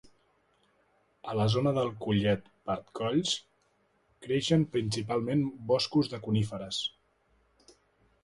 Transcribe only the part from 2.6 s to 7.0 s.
part Colls creixen principalment boscos de coníferes.